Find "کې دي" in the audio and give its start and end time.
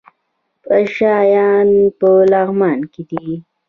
2.93-3.27